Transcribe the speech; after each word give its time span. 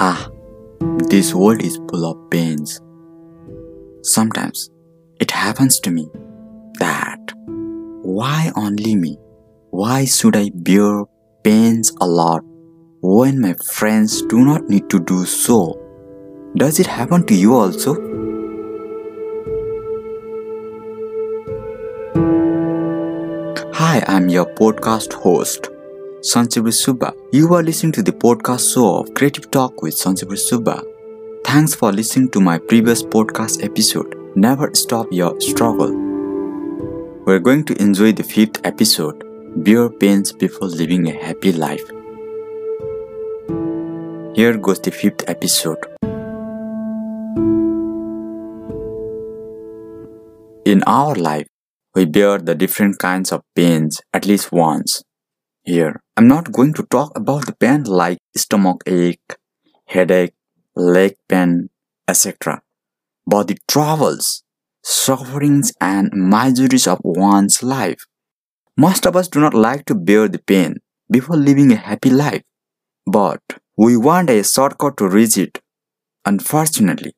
Ah, 0.00 0.30
this 1.08 1.34
world 1.34 1.62
is 1.62 1.76
full 1.90 2.04
of 2.04 2.30
pains. 2.30 2.80
Sometimes 4.02 4.70
it 5.20 5.30
happens 5.30 5.80
to 5.80 5.90
me 5.90 6.08
that 6.78 7.32
why 8.02 8.52
only 8.56 8.94
me? 8.94 9.18
Why 9.70 10.04
should 10.04 10.36
I 10.36 10.50
bear 10.54 11.04
pains 11.42 11.92
a 12.00 12.06
lot 12.06 12.42
when 13.00 13.40
my 13.40 13.54
friends 13.54 14.22
do 14.22 14.44
not 14.44 14.68
need 14.68 14.88
to 14.90 15.00
do 15.00 15.24
so? 15.24 15.78
Does 16.56 16.80
it 16.80 16.86
happen 16.86 17.26
to 17.26 17.34
you 17.34 17.54
also? 17.54 17.94
Hi, 23.74 24.02
I'm 24.06 24.28
your 24.28 24.46
podcast 24.46 25.12
host, 25.12 25.68
Sanchabir 26.28 26.74
Subba. 26.76 27.14
You 27.32 27.54
are 27.54 27.62
listening 27.62 27.92
to 27.92 28.02
the 28.02 28.12
podcast 28.12 28.74
show 28.74 28.96
of 28.96 29.14
Creative 29.14 29.50
Talk 29.50 29.80
with 29.80 29.94
Sanchabir 29.94 30.36
Subba. 30.36 30.82
Thanks 31.42 31.74
for 31.74 31.90
listening 31.90 32.28
to 32.32 32.40
my 32.40 32.58
previous 32.58 33.02
podcast 33.02 33.64
episode. 33.64 34.14
Never 34.36 34.74
stop 34.74 35.06
your 35.10 35.40
struggle. 35.40 35.90
We're 37.24 37.38
going 37.38 37.64
to 37.64 37.80
enjoy 37.80 38.12
the 38.12 38.24
fifth 38.24 38.60
episode, 38.66 39.24
Bear 39.64 39.88
Pains 39.88 40.32
Before 40.32 40.68
Living 40.68 41.08
a 41.08 41.12
Happy 41.12 41.50
Life. 41.50 41.88
Here 44.36 44.58
goes 44.58 44.80
the 44.80 44.90
fifth 44.90 45.26
episode. 45.30 45.82
In 50.66 50.82
our 50.82 51.14
life, 51.14 51.46
we 51.94 52.04
bear 52.04 52.36
the 52.36 52.54
different 52.54 52.98
kinds 52.98 53.32
of 53.32 53.40
pains 53.56 54.02
at 54.12 54.26
least 54.26 54.52
once. 54.52 55.02
Here, 55.68 56.00
I'm 56.16 56.26
not 56.28 56.50
going 56.50 56.72
to 56.78 56.82
talk 56.84 57.12
about 57.14 57.44
the 57.44 57.52
pain 57.52 57.84
like 57.84 58.20
stomach 58.34 58.82
ache, 58.86 59.36
headache, 59.84 60.32
leg 60.74 61.16
pain, 61.28 61.68
etc., 62.08 62.62
but 63.26 63.48
the 63.48 63.58
troubles, 63.68 64.44
sufferings, 64.82 65.74
and 65.78 66.10
miseries 66.14 66.86
of 66.86 67.00
one's 67.04 67.62
life. 67.62 68.06
Most 68.78 69.06
of 69.06 69.14
us 69.14 69.28
do 69.28 69.40
not 69.40 69.52
like 69.52 69.84
to 69.84 69.94
bear 69.94 70.26
the 70.26 70.38
pain 70.38 70.76
before 71.10 71.36
living 71.36 71.70
a 71.70 71.76
happy 71.76 72.08
life, 72.08 72.44
but 73.04 73.42
we 73.76 73.94
want 73.94 74.30
a 74.30 74.42
shortcut 74.42 74.96
to 74.96 75.06
reach 75.06 75.36
it. 75.36 75.60
Unfortunately, 76.24 77.12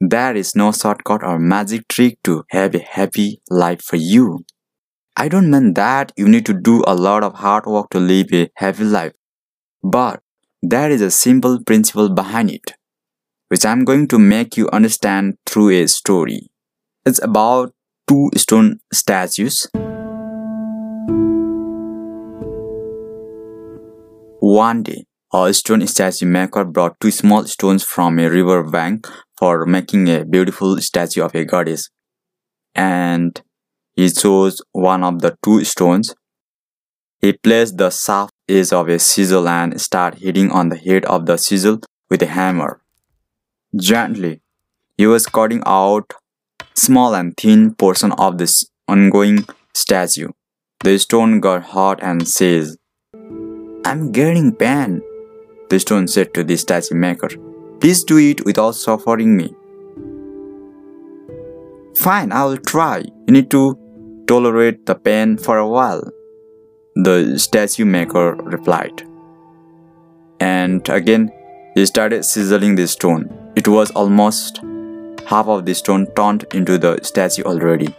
there 0.00 0.34
is 0.34 0.56
no 0.56 0.72
shortcut 0.72 1.22
or 1.22 1.38
magic 1.38 1.86
trick 1.86 2.18
to 2.24 2.42
have 2.50 2.74
a 2.74 2.80
happy 2.80 3.40
life 3.48 3.80
for 3.80 3.94
you. 3.94 4.44
I 5.16 5.28
don't 5.28 5.50
mean 5.50 5.74
that 5.74 6.10
you 6.16 6.26
need 6.26 6.46
to 6.46 6.54
do 6.54 6.82
a 6.86 6.94
lot 6.94 7.22
of 7.22 7.34
hard 7.34 7.66
work 7.66 7.90
to 7.90 8.00
live 8.00 8.32
a 8.32 8.50
happy 8.56 8.84
life, 8.84 9.12
but 9.82 10.22
there 10.62 10.90
is 10.90 11.02
a 11.02 11.10
simple 11.10 11.62
principle 11.62 12.08
behind 12.08 12.50
it, 12.50 12.72
which 13.48 13.66
I'm 13.66 13.84
going 13.84 14.08
to 14.08 14.18
make 14.18 14.56
you 14.56 14.70
understand 14.72 15.36
through 15.44 15.70
a 15.70 15.86
story. 15.86 16.50
It's 17.04 17.22
about 17.22 17.74
two 18.08 18.30
stone 18.36 18.80
statues. 18.92 19.68
One 24.40 24.82
day, 24.82 25.04
a 25.34 25.52
stone 25.52 25.86
statue 25.86 26.26
maker 26.26 26.64
brought 26.64 26.98
two 27.00 27.10
small 27.10 27.44
stones 27.44 27.84
from 27.84 28.18
a 28.18 28.30
river 28.30 28.62
bank 28.62 29.06
for 29.36 29.66
making 29.66 30.08
a 30.08 30.24
beautiful 30.24 30.78
statue 30.78 31.22
of 31.22 31.34
a 31.34 31.44
goddess. 31.44 31.90
And 32.74 33.40
he 33.94 34.08
chose 34.10 34.60
one 34.72 35.04
of 35.04 35.20
the 35.20 35.36
two 35.44 35.64
stones. 35.64 36.14
He 37.20 37.32
placed 37.34 37.76
the 37.76 37.90
sharp 37.90 38.30
edge 38.48 38.72
of 38.72 38.88
a 38.88 38.98
chisel 38.98 39.48
and 39.48 39.80
started 39.80 40.20
hitting 40.20 40.50
on 40.50 40.70
the 40.70 40.76
head 40.76 41.04
of 41.04 41.26
the 41.26 41.36
chisel 41.36 41.78
with 42.10 42.22
a 42.22 42.26
hammer. 42.26 42.80
Gently, 43.76 44.40
he 44.96 45.06
was 45.06 45.26
cutting 45.26 45.62
out 45.66 46.12
small 46.74 47.14
and 47.14 47.36
thin 47.36 47.74
portion 47.74 48.12
of 48.12 48.38
this 48.38 48.64
ongoing 48.88 49.46
statue. 49.74 50.28
The 50.80 50.98
stone 50.98 51.40
got 51.40 51.62
hot 51.62 52.02
and 52.02 52.26
says, 52.26 52.76
I'm 53.84 54.10
getting 54.12 54.54
pain, 54.54 55.00
the 55.70 55.78
stone 55.80 56.08
said 56.08 56.34
to 56.34 56.44
the 56.44 56.56
statue 56.56 56.94
maker. 56.94 57.28
Please 57.80 58.04
do 58.04 58.18
it 58.18 58.44
without 58.44 58.72
suffering 58.72 59.36
me. 59.36 59.54
Fine, 61.96 62.32
I 62.32 62.44
will 62.44 62.58
try. 62.58 62.98
You 63.26 63.32
need 63.32 63.50
to 63.50 63.78
tolerate 64.26 64.86
the 64.86 64.94
pain 64.94 65.36
for 65.36 65.58
a 65.58 65.68
while, 65.68 66.10
the 66.94 67.38
statue 67.38 67.84
maker 67.84 68.34
replied. 68.34 69.02
And 70.40 70.88
again, 70.88 71.30
he 71.74 71.86
started 71.86 72.24
sizzling 72.24 72.74
the 72.74 72.86
stone. 72.86 73.52
It 73.56 73.68
was 73.68 73.90
almost 73.92 74.60
half 75.26 75.46
of 75.46 75.64
the 75.64 75.74
stone 75.74 76.06
turned 76.14 76.44
into 76.52 76.78
the 76.78 77.00
statue 77.02 77.42
already. 77.44 77.94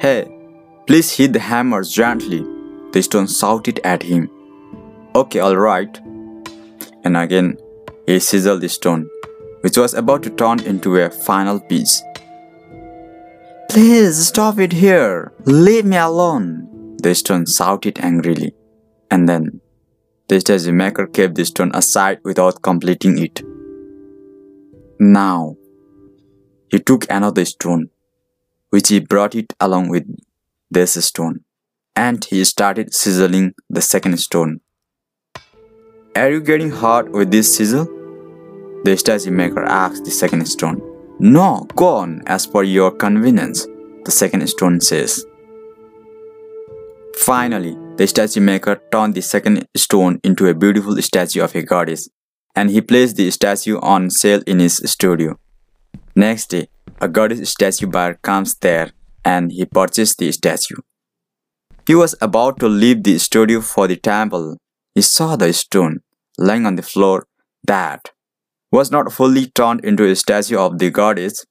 Hey, 0.00 0.28
please 0.86 1.12
hit 1.12 1.32
the 1.32 1.40
hammer 1.40 1.82
gently, 1.82 2.44
the 2.92 3.02
stone 3.02 3.26
shouted 3.26 3.80
at 3.84 4.02
him. 4.02 4.30
Okay, 5.14 5.42
alright. 5.42 5.98
And 7.04 7.16
again, 7.16 7.58
he 8.06 8.18
sizzled 8.20 8.60
the 8.60 8.68
stone, 8.68 9.10
which 9.60 9.76
was 9.76 9.94
about 9.94 10.22
to 10.22 10.30
turn 10.30 10.60
into 10.60 10.96
a 10.96 11.10
final 11.10 11.60
piece. 11.60 12.02
Please 13.78 14.26
stop 14.26 14.58
it 14.58 14.72
here. 14.72 15.32
Leave 15.44 15.84
me 15.84 15.96
alone. 15.96 16.96
The 17.00 17.14
stone 17.14 17.46
shouted 17.46 18.00
angrily. 18.00 18.52
And 19.08 19.28
then, 19.28 19.60
the 20.28 20.40
statue 20.40 20.72
maker 20.72 21.06
kept 21.06 21.36
the 21.36 21.44
stone 21.44 21.70
aside 21.72 22.18
without 22.24 22.60
completing 22.60 23.18
it. 23.18 23.40
Now, 24.98 25.54
he 26.72 26.80
took 26.80 27.06
another 27.08 27.44
stone, 27.44 27.90
which 28.70 28.88
he 28.88 28.98
brought 28.98 29.36
it 29.36 29.52
along 29.60 29.90
with 29.90 30.12
this 30.68 30.94
stone, 31.06 31.44
and 31.94 32.24
he 32.24 32.42
started 32.42 32.92
sizzling 32.92 33.54
the 33.70 33.80
second 33.80 34.18
stone. 34.18 34.60
Are 36.16 36.30
you 36.30 36.40
getting 36.40 36.72
hot 36.72 37.12
with 37.12 37.30
this 37.30 37.54
sizzle? 37.54 37.84
The 38.82 38.96
statue 38.96 39.30
maker 39.30 39.62
asked 39.62 40.04
the 40.04 40.10
second 40.10 40.44
stone. 40.46 40.87
No, 41.20 41.66
go 41.74 41.96
on 41.96 42.22
as 42.26 42.46
per 42.46 42.62
your 42.62 42.92
convenience, 42.92 43.66
the 44.04 44.10
second 44.10 44.46
stone 44.48 44.80
says. 44.80 45.24
Finally, 47.16 47.76
the 47.96 48.06
statue 48.06 48.40
maker 48.40 48.80
turned 48.92 49.14
the 49.14 49.20
second 49.20 49.66
stone 49.76 50.20
into 50.22 50.46
a 50.46 50.54
beautiful 50.54 50.94
statue 51.02 51.42
of 51.42 51.56
a 51.56 51.62
goddess, 51.62 52.08
and 52.54 52.70
he 52.70 52.80
placed 52.80 53.16
the 53.16 53.30
statue 53.32 53.78
on 53.80 54.10
sale 54.10 54.42
in 54.46 54.60
his 54.60 54.76
studio. 54.84 55.36
Next 56.14 56.50
day, 56.50 56.68
a 57.00 57.08
goddess 57.08 57.50
statue 57.50 57.88
buyer 57.88 58.14
comes 58.14 58.54
there 58.54 58.92
and 59.24 59.50
he 59.50 59.64
purchased 59.64 60.18
the 60.18 60.30
statue. 60.30 60.76
He 61.86 61.94
was 61.94 62.14
about 62.20 62.60
to 62.60 62.68
leave 62.68 63.02
the 63.02 63.18
studio 63.18 63.60
for 63.60 63.88
the 63.88 63.96
temple. 63.96 64.58
He 64.94 65.02
saw 65.02 65.36
the 65.36 65.52
stone 65.52 66.00
lying 66.38 66.64
on 66.64 66.76
the 66.76 66.82
floor 66.82 67.26
that 67.64 68.10
was 68.70 68.90
not 68.90 69.12
fully 69.12 69.46
turned 69.46 69.84
into 69.84 70.04
a 70.04 70.14
statue 70.14 70.58
of 70.58 70.78
the 70.78 70.90
goddess. 70.90 71.44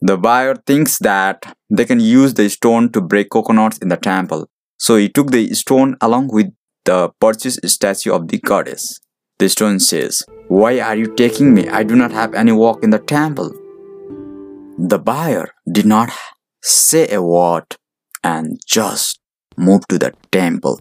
The 0.00 0.16
buyer 0.16 0.54
thinks 0.66 0.98
that 0.98 1.56
they 1.70 1.84
can 1.84 2.00
use 2.00 2.34
the 2.34 2.48
stone 2.48 2.92
to 2.92 3.00
break 3.00 3.30
coconuts 3.30 3.78
in 3.78 3.88
the 3.88 3.96
temple, 3.96 4.46
so 4.78 4.96
he 4.96 5.08
took 5.08 5.30
the 5.30 5.52
stone 5.54 5.96
along 6.00 6.28
with 6.28 6.52
the 6.84 7.10
purchased 7.20 7.66
statue 7.68 8.12
of 8.12 8.28
the 8.28 8.38
goddess. 8.38 9.00
The 9.38 9.48
stone 9.48 9.80
says, 9.80 10.22
Why 10.48 10.80
are 10.80 10.94
you 10.96 11.14
taking 11.14 11.54
me? 11.54 11.68
I 11.68 11.82
do 11.82 11.96
not 11.96 12.12
have 12.12 12.34
any 12.34 12.52
work 12.52 12.84
in 12.84 12.90
the 12.90 12.98
temple. 12.98 13.50
The 14.78 14.98
buyer 14.98 15.48
did 15.70 15.86
not 15.86 16.10
say 16.62 17.08
a 17.08 17.22
word 17.22 17.76
and 18.22 18.60
just 18.66 19.18
moved 19.56 19.88
to 19.88 19.98
the 19.98 20.12
temple. 20.30 20.80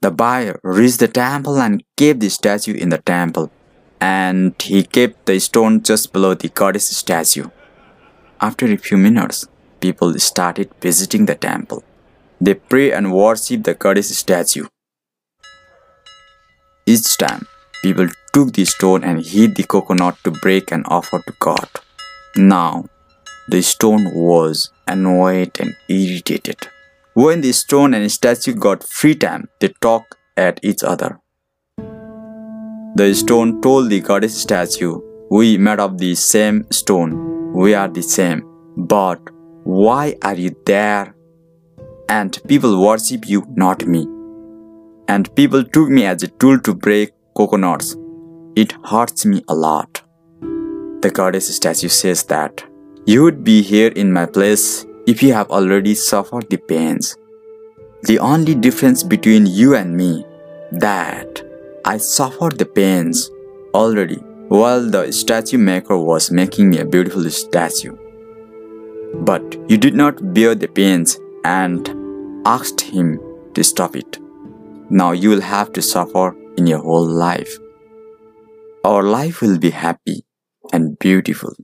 The 0.00 0.10
buyer 0.10 0.58
reached 0.64 0.98
the 0.98 1.08
temple 1.08 1.60
and 1.60 1.84
kept 1.96 2.20
the 2.20 2.28
statue 2.28 2.74
in 2.74 2.88
the 2.88 2.98
temple, 2.98 3.50
and 4.00 4.60
he 4.60 4.82
kept 4.82 5.26
the 5.26 5.38
stone 5.38 5.82
just 5.82 6.12
below 6.12 6.34
the 6.34 6.48
goddess 6.48 6.88
statue. 6.96 7.48
After 8.40 8.66
a 8.66 8.76
few 8.76 8.98
minutes, 8.98 9.46
people 9.80 10.18
started 10.18 10.70
visiting 10.80 11.26
the 11.26 11.36
temple. 11.36 11.84
They 12.40 12.54
pray 12.54 12.90
and 12.90 13.12
worship 13.12 13.62
the 13.62 13.74
goddess 13.74 14.16
statue. 14.16 14.66
Each 16.84 17.16
time, 17.16 17.46
people 17.82 18.08
took 18.32 18.52
the 18.54 18.64
stone 18.64 19.04
and 19.04 19.24
hit 19.24 19.54
the 19.54 19.62
coconut 19.62 20.16
to 20.24 20.32
break 20.32 20.72
and 20.72 20.84
offer 20.88 21.20
to 21.20 21.32
God. 21.38 21.68
Now, 22.34 22.86
the 23.48 23.62
stone 23.62 24.12
was 24.12 24.70
annoyed 24.88 25.60
and 25.60 25.76
irritated. 25.88 26.58
When 27.14 27.42
the 27.42 27.52
stone 27.52 27.92
and 27.92 28.10
statue 28.10 28.54
got 28.54 28.82
free 28.82 29.14
time, 29.14 29.48
they 29.60 29.68
talked 29.82 30.14
at 30.38 30.58
each 30.62 30.82
other. 30.82 31.20
The 32.94 33.14
stone 33.14 33.60
told 33.60 33.90
the 33.90 34.00
goddess 34.00 34.40
statue, 34.40 34.98
We 35.30 35.58
made 35.58 35.78
of 35.78 35.98
the 35.98 36.14
same 36.14 36.64
stone, 36.70 37.52
we 37.52 37.74
are 37.74 37.88
the 37.88 38.02
same, 38.02 38.42
but 38.76 39.20
Why 39.64 40.16
are 40.22 40.34
you 40.34 40.56
there? 40.64 41.14
And 42.08 42.38
people 42.48 42.82
worship 42.82 43.28
you, 43.28 43.44
not 43.56 43.86
me. 43.86 44.06
And 45.06 45.34
people 45.36 45.64
took 45.64 45.90
me 45.90 46.06
as 46.06 46.22
a 46.22 46.28
tool 46.28 46.58
to 46.60 46.74
break 46.74 47.12
coconuts. 47.36 47.94
It 48.56 48.72
hurts 48.84 49.26
me 49.26 49.44
a 49.48 49.54
lot. 49.54 50.02
The 51.02 51.10
goddess 51.12 51.54
statue 51.54 51.88
says 51.88 52.24
that 52.24 52.64
you 53.04 53.22
would 53.22 53.44
be 53.44 53.60
here 53.62 53.88
in 53.88 54.12
my 54.12 54.26
place 54.26 54.86
if 55.06 55.22
you 55.22 55.32
have 55.32 55.50
already 55.50 55.94
suffered 55.94 56.48
the 56.48 56.56
pains. 56.56 57.16
The 58.04 58.18
only 58.18 58.54
difference 58.54 59.02
between 59.02 59.46
you 59.46 59.74
and 59.74 59.96
me 59.96 60.24
that 60.72 61.42
I 61.84 61.98
suffered 61.98 62.58
the 62.58 62.66
pains 62.66 63.30
already 63.74 64.16
while 64.48 64.88
the 64.88 65.12
statue 65.12 65.58
maker 65.58 65.98
was 65.98 66.30
making 66.30 66.70
me 66.70 66.78
a 66.78 66.84
beautiful 66.84 67.28
statue. 67.30 67.96
But 69.14 69.42
you 69.68 69.76
did 69.76 69.94
not 69.94 70.34
bear 70.34 70.54
the 70.54 70.68
pains 70.68 71.18
and 71.44 71.88
asked 72.46 72.80
him 72.80 73.20
to 73.54 73.64
stop 73.64 73.96
it. 73.96 74.18
Now 74.90 75.12
you 75.12 75.30
will 75.30 75.40
have 75.40 75.72
to 75.72 75.82
suffer 75.82 76.36
in 76.56 76.66
your 76.66 76.80
whole 76.80 77.06
life. 77.06 77.56
Our 78.84 79.02
life 79.02 79.40
will 79.40 79.58
be 79.58 79.70
happy 79.70 80.24
and 80.72 80.98
beautiful 80.98 81.54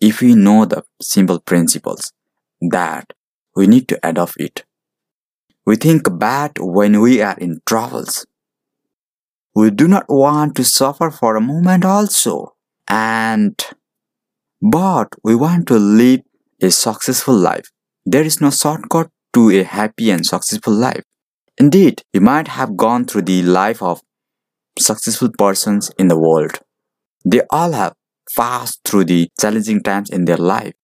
if 0.00 0.20
we 0.20 0.34
know 0.34 0.64
the 0.64 0.84
simple 1.00 1.40
principles 1.40 2.12
that 2.60 3.12
we 3.56 3.66
need 3.66 3.88
to 3.88 3.98
adopt 4.02 4.34
it. 4.38 4.64
We 5.66 5.76
think 5.76 6.18
bad 6.18 6.52
when 6.58 7.00
we 7.00 7.22
are 7.22 7.36
in 7.38 7.60
troubles. 7.66 8.26
We 9.54 9.70
do 9.70 9.88
not 9.88 10.06
want 10.08 10.56
to 10.56 10.64
suffer 10.64 11.10
for 11.10 11.36
a 11.36 11.40
moment 11.40 11.84
also. 11.84 12.54
And 12.88 13.60
but 14.62 15.08
we 15.22 15.34
want 15.34 15.66
to 15.68 15.78
live 15.78 16.20
a 16.62 16.70
successful 16.70 17.34
life. 17.34 17.70
There 18.04 18.22
is 18.22 18.40
no 18.40 18.50
shortcut 18.50 19.10
to 19.34 19.50
a 19.50 19.62
happy 19.62 20.10
and 20.10 20.26
successful 20.26 20.74
life. 20.74 21.02
Indeed, 21.56 22.02
you 22.12 22.20
might 22.20 22.48
have 22.48 22.76
gone 22.76 23.04
through 23.04 23.22
the 23.22 23.42
life 23.42 23.82
of 23.82 24.00
successful 24.78 25.30
persons 25.36 25.90
in 25.98 26.08
the 26.08 26.18
world. 26.18 26.58
They 27.24 27.42
all 27.50 27.72
have 27.72 27.94
passed 28.36 28.80
through 28.84 29.04
the 29.04 29.28
challenging 29.40 29.82
times 29.82 30.10
in 30.10 30.24
their 30.24 30.36
life. 30.36 30.74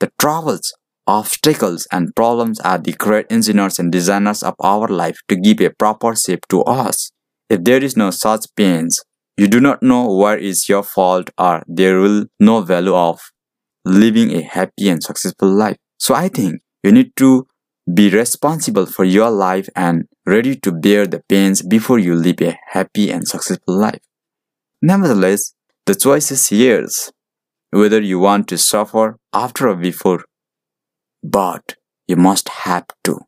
The 0.00 0.10
troubles, 0.18 0.74
obstacles, 1.06 1.86
and 1.92 2.14
problems 2.14 2.60
are 2.60 2.78
the 2.78 2.92
great 2.92 3.26
engineers 3.30 3.78
and 3.78 3.92
designers 3.92 4.42
of 4.42 4.54
our 4.60 4.88
life 4.88 5.18
to 5.28 5.36
give 5.36 5.60
a 5.60 5.70
proper 5.70 6.14
shape 6.14 6.46
to 6.48 6.62
us. 6.64 7.10
If 7.48 7.64
there 7.64 7.82
is 7.82 7.96
no 7.96 8.10
such 8.10 8.46
pains, 8.56 9.02
you 9.36 9.48
do 9.48 9.60
not 9.60 9.82
know 9.82 10.12
where 10.12 10.38
is 10.38 10.68
your 10.68 10.82
fault 10.82 11.30
or 11.38 11.62
there 11.66 12.00
will 12.00 12.26
no 12.40 12.62
value 12.62 12.94
of 12.94 13.20
living 13.84 14.32
a 14.32 14.42
happy 14.42 14.88
and 14.88 15.02
successful 15.02 15.48
life. 15.48 15.76
So 15.98 16.14
I 16.14 16.28
think 16.28 16.60
you 16.82 16.92
need 16.92 17.14
to 17.16 17.46
be 17.92 18.10
responsible 18.10 18.86
for 18.86 19.04
your 19.04 19.30
life 19.30 19.68
and 19.76 20.04
ready 20.26 20.56
to 20.56 20.72
bear 20.72 21.06
the 21.06 21.22
pains 21.28 21.62
before 21.62 21.98
you 21.98 22.14
live 22.14 22.40
a 22.40 22.58
happy 22.70 23.10
and 23.10 23.26
successful 23.28 23.78
life. 23.78 24.00
Nevertheless, 24.82 25.54
the 25.86 25.94
choice 25.94 26.30
is 26.32 26.50
yours, 26.50 27.12
whether 27.70 28.00
you 28.00 28.18
want 28.18 28.48
to 28.48 28.58
suffer 28.58 29.18
after 29.32 29.68
or 29.68 29.76
before, 29.76 30.24
but 31.30 31.76
you 32.06 32.16
must 32.16 32.48
have 32.48 32.86
to. 33.04 33.20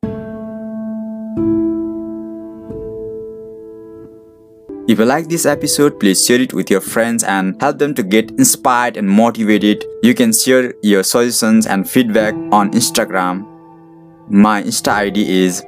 If 4.87 4.97
you 4.97 5.05
like 5.05 5.29
this 5.29 5.45
episode, 5.45 5.99
please 5.99 6.25
share 6.25 6.41
it 6.41 6.51
with 6.51 6.71
your 6.71 6.81
friends 6.81 7.23
and 7.23 7.61
help 7.61 7.77
them 7.77 7.93
to 7.93 8.01
get 8.01 8.31
inspired 8.31 8.97
and 8.97 9.07
motivated. 9.07 9.85
You 10.01 10.15
can 10.15 10.33
share 10.33 10.73
your 10.81 11.03
suggestions 11.03 11.67
and 11.67 11.87
feedback 11.87 12.33
on 12.51 12.71
Instagram. 12.71 13.45
My 14.29 14.63
Insta 14.63 14.93
ID 14.93 15.29
is 15.43 15.63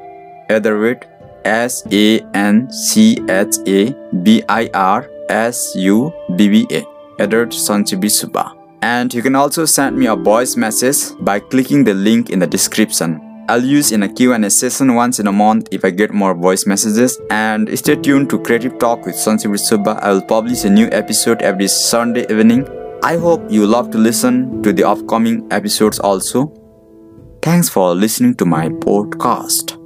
Etherwit 0.50 1.04
S 1.46 1.84
A 1.92 2.20
N 2.34 2.72
C 2.72 3.20
H 3.30 3.58
A 3.68 3.94
B 4.24 4.42
I 4.50 4.70
R 4.74 5.08
S 5.30 5.72
U 5.76 6.12
B 6.36 6.50
B 6.50 6.68
A. 6.72 6.84
Edward 7.20 7.52
Sanchabirsubba. 7.52 8.61
And 8.82 9.14
you 9.14 9.22
can 9.22 9.36
also 9.36 9.66
send 9.66 9.98
me 9.98 10.08
a 10.08 10.16
voice 10.16 10.56
message 10.56 11.16
by 11.20 11.40
clicking 11.40 11.84
the 11.84 11.94
link 11.94 12.30
in 12.30 12.40
the 12.40 12.48
description. 12.48 13.22
I'll 13.48 13.64
use 13.64 13.92
in 13.92 14.04
a 14.04 14.10
Q&A 14.10 14.50
session 14.50 14.96
once 14.96 15.20
in 15.20 15.28
a 15.28 15.32
month 15.32 15.68
if 15.72 15.84
I 15.84 15.90
get 15.90 16.14
more 16.14 16.34
voice 16.34 16.66
messages. 16.66 17.20
And 17.30 17.68
stay 17.78 17.96
tuned 17.96 18.30
to 18.30 18.40
Creative 18.40 18.78
Talk 18.80 19.06
with 19.06 19.16
Sanchabir 19.16 19.60
Subba. 19.60 20.00
I 20.02 20.14
will 20.14 20.22
publish 20.22 20.64
a 20.64 20.70
new 20.70 20.88
episode 20.92 21.42
every 21.42 21.68
Sunday 21.68 22.24
evening. 22.30 22.68
I 23.04 23.18
hope 23.18 23.52
you 23.52 23.66
love 23.66 23.92
to 23.92 23.98
listen 23.98 24.64
to 24.64 24.72
the 24.72 24.84
upcoming 24.84 25.48
episodes 25.52 26.00
also. 26.00 26.54
Thanks 27.42 27.68
for 27.68 27.94
listening 27.96 28.36
to 28.36 28.46
my 28.46 28.70
podcast. 28.70 29.81